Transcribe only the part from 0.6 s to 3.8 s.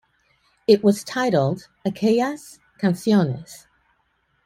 It was titled Aquellas Canciones!